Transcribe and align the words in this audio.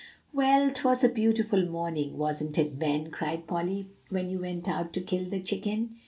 "Well, 0.33 0.71
'twas 0.73 1.03
a 1.03 1.09
beautiful 1.09 1.63
morning, 1.69 2.17
wasn't 2.17 2.57
it, 2.57 2.79
Ben," 2.79 3.11
cried 3.11 3.45
Polly, 3.45 3.91
"when 4.09 4.31
you 4.31 4.39
went 4.39 4.67
out 4.67 4.93
to 4.93 5.01
kill 5.01 5.29
the 5.29 5.39
chicken?" 5.43 5.97